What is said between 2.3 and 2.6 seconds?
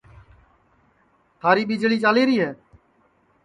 ہے